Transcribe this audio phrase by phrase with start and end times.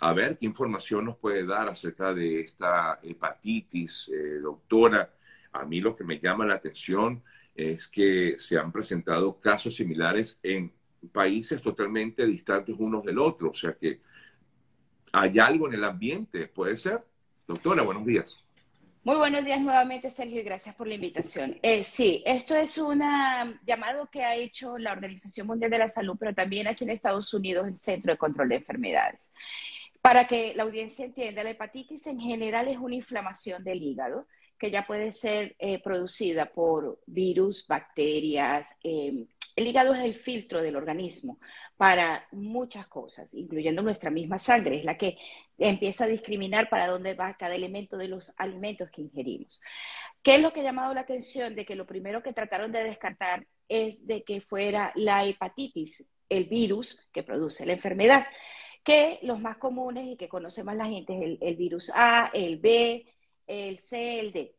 [0.00, 5.12] a ver qué información nos puede dar acerca de esta hepatitis, eh, doctora.
[5.52, 7.22] A mí lo que me llama la atención
[7.54, 10.72] es que se han presentado casos similares en
[11.12, 13.50] países totalmente distantes unos del otro.
[13.50, 14.00] O sea que
[15.12, 17.02] hay algo en el ambiente, ¿puede ser?
[17.46, 18.44] Doctora, buenos días.
[19.04, 21.58] Muy buenos días nuevamente, Sergio, y gracias por la invitación.
[21.62, 23.00] Eh, sí, esto es un
[23.64, 27.32] llamado que ha hecho la Organización Mundial de la Salud, pero también aquí en Estados
[27.32, 29.32] Unidos el Centro de Control de Enfermedades.
[30.00, 34.26] Para que la audiencia entienda, la hepatitis en general es una inflamación del hígado
[34.58, 38.68] que ya puede ser eh, producida por virus, bacterias.
[38.82, 41.38] Eh, el hígado es el filtro del organismo
[41.76, 45.16] para muchas cosas, incluyendo nuestra misma sangre, es la que
[45.58, 49.60] empieza a discriminar para dónde va cada elemento de los alimentos que ingerimos.
[50.22, 51.54] ¿Qué es lo que ha llamado la atención?
[51.54, 56.44] De que lo primero que trataron de descartar es de que fuera la hepatitis, el
[56.44, 58.26] virus que produce la enfermedad
[58.88, 62.56] que los más comunes y que conoce más la gente es el, virus A, el
[62.56, 63.04] B,
[63.46, 64.54] el C, el D.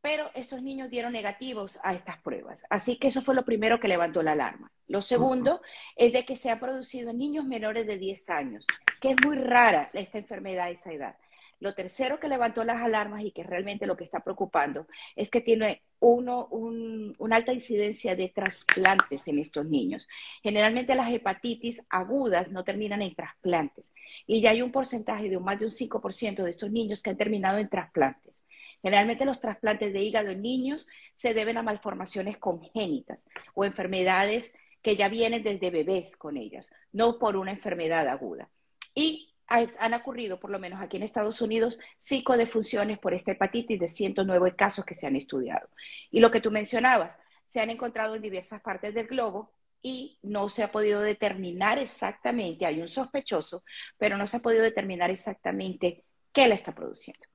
[0.00, 2.64] Pero estos niños dieron negativos a estas pruebas.
[2.70, 4.70] Así que eso fue lo primero que levantó la alarma.
[4.86, 5.60] Lo segundo
[5.96, 8.64] es de que se ha producido en niños menores de 10 años,
[9.00, 11.16] que es muy rara esta enfermedad a esa edad.
[11.64, 15.40] Lo tercero que levantó las alarmas y que realmente lo que está preocupando es que
[15.40, 20.06] tiene uno, una alta incidencia de trasplantes en estos niños.
[20.42, 23.94] Generalmente las hepatitis agudas no terminan en trasplantes
[24.26, 27.16] y ya hay un porcentaje de más de un 5% de estos niños que han
[27.16, 28.46] terminado en trasplantes.
[28.82, 34.96] Generalmente los trasplantes de hígado en niños se deben a malformaciones congénitas o enfermedades que
[34.96, 38.50] ya vienen desde bebés con ellas, no por una enfermedad aguda.
[38.94, 43.78] Y han ocurrido, por lo menos aquí en Estados Unidos, cinco defunciones por esta hepatitis
[43.78, 45.68] de 109 casos que se han estudiado.
[46.10, 50.48] Y lo que tú mencionabas, se han encontrado en diversas partes del globo y no
[50.48, 53.64] se ha podido determinar exactamente, hay un sospechoso,
[53.98, 57.26] pero no se ha podido determinar exactamente qué la está produciendo.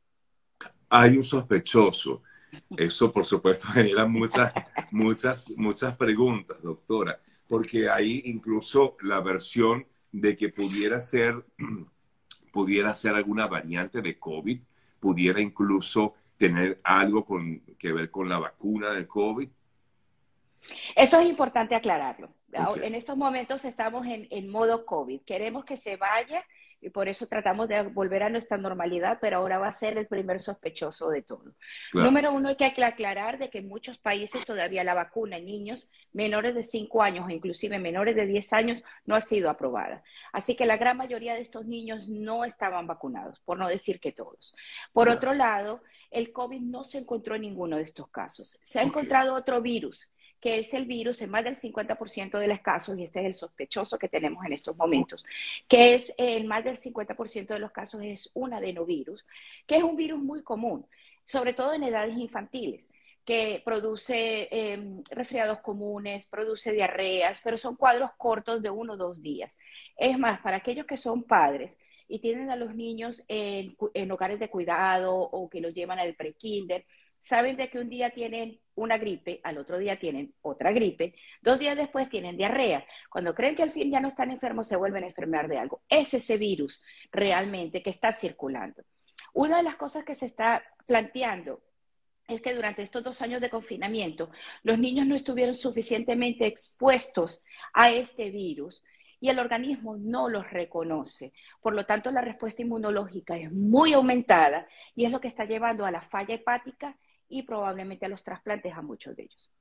[0.90, 2.24] Hay un sospechoso.
[2.76, 4.52] Eso, por supuesto, genera muchas,
[4.92, 11.46] muchas, muchas preguntas, doctora, porque hay incluso la versión de que pudiera ser
[12.52, 14.60] pudiera ser alguna variante de COVID,
[15.00, 19.50] pudiera incluso tener algo con, que ver con la vacuna del COVID?
[20.96, 22.30] Eso es importante aclararlo.
[22.52, 25.22] En estos momentos estamos en, en modo COVID.
[25.22, 26.46] Queremos que se vaya
[26.82, 30.08] y por eso tratamos de volver a nuestra normalidad, pero ahora va a ser el
[30.08, 31.54] primer sospechoso de todo.
[31.94, 35.92] Número uno, hay que aclarar de que en muchos países todavía la vacuna en niños
[36.14, 40.04] menores de 5 años o inclusive menores de 10 años no ha sido aprobada.
[40.32, 44.12] Así que la gran mayoría de estos niños no estaban vacunados, por no decir que
[44.12, 44.56] todos.
[44.94, 45.82] Por otro lado,
[46.12, 48.60] el COVID no se encontró en ninguno de estos casos.
[48.64, 52.60] Se ha encontrado otro virus que es el virus en más del 50% de los
[52.62, 55.26] casos, y este es el sospechoso que tenemos en estos momentos,
[55.68, 59.26] que es en más del 50% de los casos es un adenovirus,
[59.68, 60.86] que es un virus muy común,
[61.26, 62.88] sobre todo en edades infantiles
[63.30, 69.22] que produce em, resfriados comunes, produce diarreas, pero son cuadros cortos de uno o dos
[69.22, 69.56] días.
[69.96, 71.78] Es más, para aquellos que son padres
[72.08, 76.16] y tienen a los niños en, en hogares de cuidado o que los llevan al
[76.16, 76.84] pre-kinder,
[77.20, 81.60] saben de que un día tienen una gripe, al otro día tienen otra gripe, dos
[81.60, 82.86] días después tienen diarrea.
[83.10, 85.82] Cuando creen que al fin ya no están enfermos, se vuelven a enfermar de algo.
[85.90, 88.84] Es ese virus realmente que está circulando.
[89.34, 91.62] Una de las cosas que se está planteando
[92.28, 94.30] es que durante estos dos años de confinamiento
[94.64, 97.44] los niños no estuvieron suficientemente expuestos
[97.74, 98.84] a este virus
[99.20, 101.34] y el organismo no los reconoce.
[101.62, 105.86] Por lo tanto, la respuesta inmunológica es muy aumentada y es lo que está llevando
[105.86, 106.98] a la falla hepática
[107.30, 109.52] y probablemente a los trasplantes a muchos de ellos.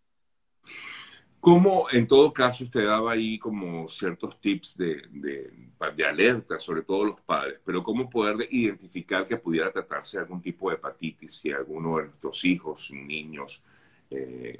[1.40, 7.04] ¿Cómo, en todo caso, usted daba ahí como ciertos tips de, de, alerta, sobre todo
[7.04, 11.52] los padres, pero cómo poder identificar que pudiera tratarse de algún tipo de hepatitis si
[11.52, 13.62] alguno de nuestros hijos, niños
[14.10, 14.58] eh,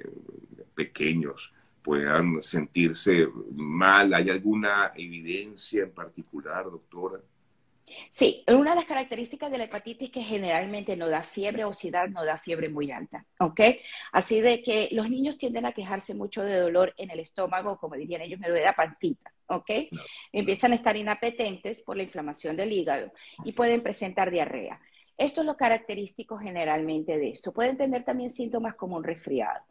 [0.74, 1.52] pequeños,
[1.82, 4.14] puedan sentirse mal?
[4.14, 7.18] ¿Hay alguna evidencia en particular, doctora?
[8.10, 12.08] Sí, una de las características de la hepatitis es que generalmente no da fiebre, obesidad,
[12.08, 13.60] no da fiebre muy alta, ¿ok?
[14.12, 17.96] Así de que los niños tienden a quejarse mucho de dolor en el estómago, como
[17.96, 19.70] dirían ellos, me duele la pantita, ¿ok?
[20.32, 23.12] Empiezan a estar inapetentes por la inflamación del hígado
[23.44, 24.80] y pueden presentar diarrea.
[25.18, 27.52] Esto es lo característico generalmente de esto.
[27.52, 29.64] Pueden tener también síntomas como un resfriado.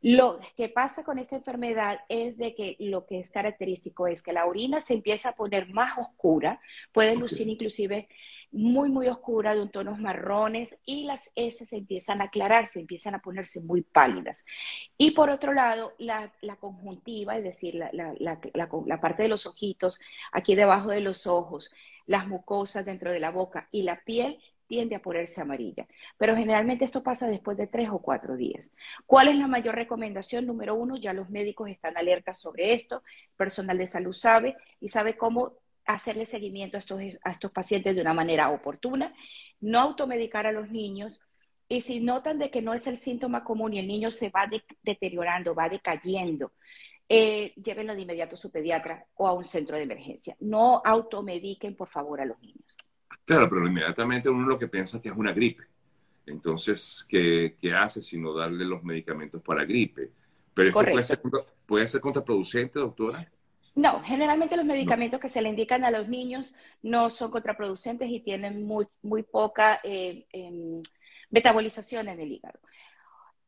[0.00, 4.34] Lo que pasa con esta enfermedad es de que lo que es característico es que
[4.34, 6.60] la orina se empieza a poner más oscura,
[6.92, 8.08] puede lucir inclusive
[8.54, 13.18] muy, muy oscura, de un tonos marrones, y las heces empiezan a aclararse, empiezan a
[13.18, 14.46] ponerse muy pálidas.
[14.96, 20.00] Y por otro lado, la, conjuntiva, es decir, la, la, parte de los ojitos,
[20.30, 21.72] aquí debajo de los ojos,
[22.06, 24.38] las mucosas dentro de la boca y la piel
[24.74, 25.86] tiende a ponerse amarilla.
[26.18, 28.72] Pero generalmente esto pasa después de tres o cuatro días.
[29.06, 30.46] ¿Cuál es la mayor recomendación?
[30.46, 33.04] Número uno, ya los médicos están alertas sobre esto,
[33.36, 35.52] personal de salud sabe y sabe cómo
[35.86, 39.14] hacerle seguimiento a estos, a estos pacientes de una manera oportuna,
[39.60, 41.22] no automedicar a los niños.
[41.68, 44.50] Y si notan de que no es el síntoma común y el niño se va
[44.82, 46.50] deteriorando, va decayendo,
[47.08, 50.36] eh, llévenlo de inmediato a su pediatra o a un centro de emergencia.
[50.40, 52.76] No automediquen, por favor, a los niños.
[53.24, 55.64] Claro, pero inmediatamente uno lo que piensa que es una gripe.
[56.26, 60.10] Entonces, ¿qué, qué hace sino darle los medicamentos para gripe?
[60.54, 61.20] Pero puede ser,
[61.66, 63.28] puede ser contraproducente, doctora.
[63.74, 68.20] No, generalmente los medicamentos que se le indican a los niños no son contraproducentes y
[68.20, 70.80] tienen muy, muy poca eh, em,
[71.30, 72.60] metabolización en el hígado.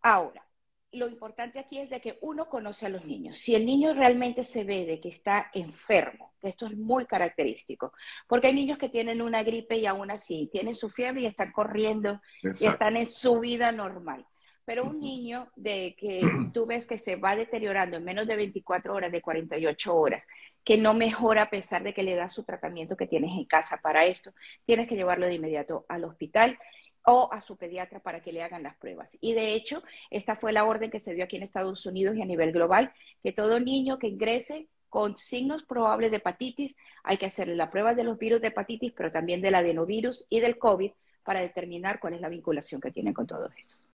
[0.03, 0.46] Ahora,
[0.93, 3.39] lo importante aquí es de que uno conoce a los niños.
[3.39, 7.93] Si el niño realmente se ve de que está enfermo, que esto es muy característico,
[8.27, 11.53] porque hay niños que tienen una gripe y aún así tienen su fiebre y están
[11.53, 14.27] corriendo y están en su vida normal.
[14.65, 16.21] Pero un niño de que
[16.53, 20.27] tú ves que se va deteriorando en menos de 24 horas, de 48 horas,
[20.65, 23.81] que no mejora a pesar de que le das su tratamiento que tienes en casa
[23.83, 24.33] para esto,
[24.65, 26.59] tienes que llevarlo de inmediato al hospital
[27.07, 29.17] o a su pediatra para que le hagan las pruebas.
[29.21, 32.23] Y de hecho, esta fue la orden que se dio aquí en Estados Unidos y
[32.23, 32.93] a nivel global,
[33.23, 37.95] que todo niño que ingrese con signos probables de hepatitis, hay que hacerle la prueba
[37.95, 40.91] de los virus de hepatitis, pero también del adenovirus y del COVID
[41.23, 43.85] para determinar cuál es la vinculación que tienen con todos estos.